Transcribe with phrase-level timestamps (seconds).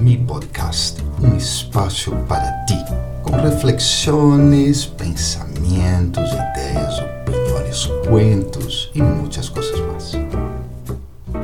[0.00, 2.74] Mi Podcast, um espaço para ti,
[3.22, 10.12] com reflexões, pensamentos, ideias, opiniões, cuentos e muitas coisas mais.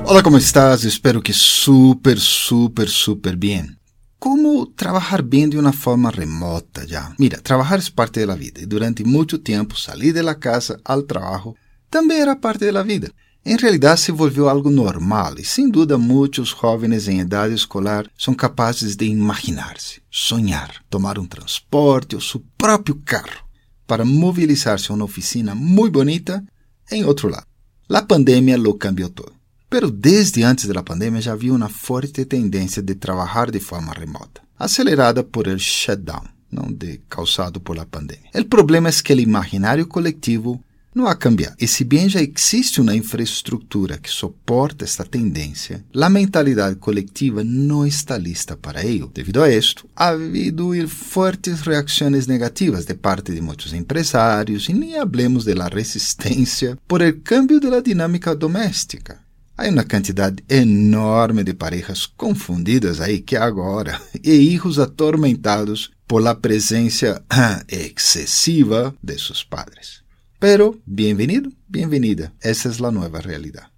[0.06, 0.84] Olá, como estás?
[0.84, 3.76] Espero que super, super, super bem.
[4.18, 7.12] Como trabalhar bem de uma forma remota já?
[7.18, 11.54] Mira, trabalhar é parte da vida e durante muito tempo sair da casa ao trabalho
[11.90, 13.12] também era parte da vida.
[13.48, 18.34] Em realidade, se volviu algo normal e, sem dúvida, muitos jovens em idade escolar são
[18.34, 23.46] capazes de imaginar-se, sonhar, tomar um transporte ou seu próprio carro
[23.86, 26.44] para mobilizar-se a uma oficina muito bonita
[26.90, 27.46] em outro lado.
[27.88, 29.32] A pandemia lo cambiou todo.
[29.70, 34.40] Pero desde antes da pandemia já havia uma forte tendência de trabalhar de forma remota,
[34.58, 38.28] acelerada por el shutdown, não de causado por la pandemia.
[38.34, 40.60] O problema é que o imaginário coletivo
[40.96, 41.54] não há cambiar.
[41.60, 48.16] E bem já existe uma infraestrutura que suporta esta tendência, a mentalidade coletiva não está
[48.16, 49.10] lista para ello.
[49.12, 54.96] Devido a isto, ha havido fortes reações negativas de parte de muitos empresários, e nem
[54.96, 59.20] hablemos de la resistência por el cambio de la dinámica doméstica.
[59.58, 66.34] Há uma quantidade enorme de parejas confundidas aí que agora, e hijos atormentados por la
[66.34, 67.22] presença
[67.68, 70.05] excessiva de seus padres.
[70.38, 73.68] Pero, bienvenido, bienvenida, essa é a nova realidade.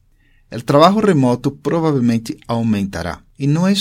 [0.50, 3.74] O trabalho remoto provavelmente aumentará e não é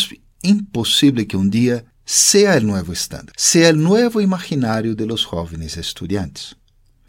[0.44, 5.76] impossível que um dia seja o novo estándar, seja o novo imaginário de los jóvenes
[5.76, 6.54] estudiantes.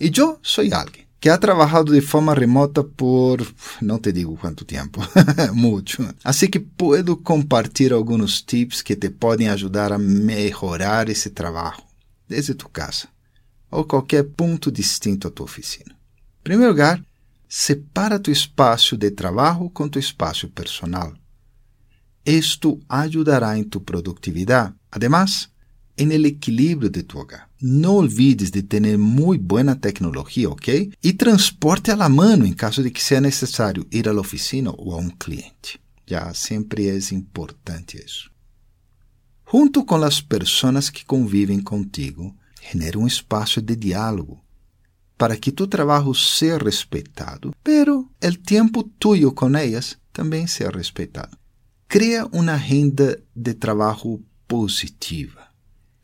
[0.01, 3.47] E eu sou alguém que ha trabalhado de forma remota por
[3.83, 5.03] não te digo quanto tempo,
[5.53, 6.03] muito.
[6.25, 11.83] Assim que puedo compartilhar alguns tips que te podem ajudar a melhorar esse trabalho
[12.27, 13.07] desde tu casa
[13.71, 15.95] ou qualquer ponto distinto à tua oficina.
[16.41, 17.03] Em primeiro lugar,
[17.49, 21.13] separa tu espaço de trabalho com tu espaço personal.
[22.25, 24.75] Isto ajudará em tu produtividade.
[24.91, 25.51] Además,
[25.99, 27.49] en el equilíbrio de tu hogar.
[27.61, 30.93] Não olvides de ter muito boa tecnologia, ok?
[31.03, 34.93] E transporte a la mano em caso de que seja necessário ir à oficina ou
[34.93, 35.81] a um cliente.
[36.07, 38.31] Já sempre é importante isso.
[39.51, 42.35] Junto com as pessoas que convivem contigo,
[42.73, 44.43] genera um espaço de diálogo
[45.17, 51.37] para que tu trabalho seja respeitado, pero o tempo tuyo com elas também seja respeitado.
[51.89, 55.49] Cria uma agenda de trabalho positiva,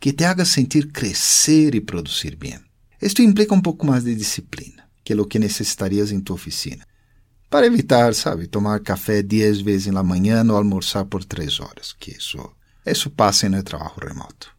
[0.00, 2.58] que te haga sentir crescer e produzir bem.
[3.00, 6.84] Isto implica um pouco mais de disciplina, que é o que necessitarias em tua oficina,
[7.48, 12.10] para evitar, sabe, tomar café dez vezes na manhã ou almoçar por três horas, que
[12.10, 12.38] isso,
[12.84, 14.53] isso passa no trabalho remoto.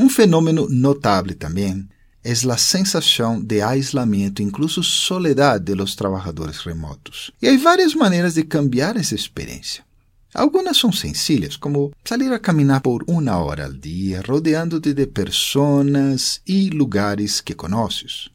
[0.00, 1.88] Um fenômeno notável também
[2.22, 7.32] é a sensação de aislamento, incluso soledade de los trabalhadores remotos.
[7.42, 9.82] E há várias maneiras de cambiar essa experiência.
[10.32, 16.40] Algumas são sencillas, como sair a caminhar por uma hora al dia, rodeando-te de pessoas
[16.46, 18.30] e lugares que conheces.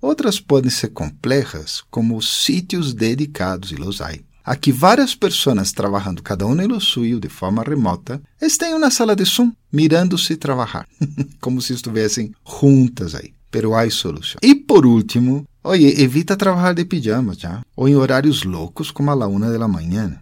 [0.00, 6.22] Outras podem ser complexas, como sítios dedicados, e los hay a que várias pessoas trabalhando
[6.22, 10.86] cada um no suyo de forma remota estão uma sala de Zoom mirando-se trabalhar,
[11.40, 13.32] como se estivessem juntas aí.
[13.50, 14.38] Pero há solução.
[14.42, 19.14] E por último, oye, evita trabalhar de pijamas já, ou em horários loucos como a
[19.14, 20.20] la una de la manhã.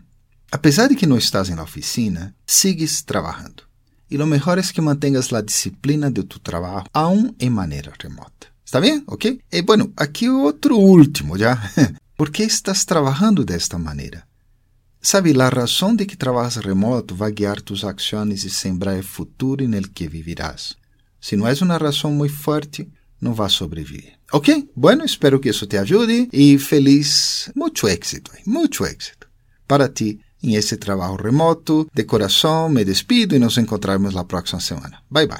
[0.52, 3.64] Apesar de que não estás na oficina, sigues trabalhando.
[4.10, 8.48] E lo melhor é que mantengas a disciplina de tu trabalho, aún em maneira remota.
[8.62, 9.02] Está bem?
[9.06, 9.40] Ok?
[9.50, 11.58] E bueno, aqui outro último já.
[12.16, 14.26] ¿Por que estás trabalhando desta maneira?
[15.00, 19.64] Sabe, a razão de que trabalhas remoto vai guiar tus ações e sembrar o futuro
[19.64, 20.76] en el que vivirás.
[21.20, 22.88] Se não é uma razão muito forte,
[23.20, 24.18] não vai sobreviver.
[24.32, 24.70] Ok?
[24.76, 29.26] Bueno, espero que isso te ajude e feliz, muito éxito, muito éxito
[29.66, 31.88] para ti em esse trabalho remoto.
[31.94, 35.02] De coração, me despido e nos encontramos na próxima semana.
[35.10, 35.38] Bye bye.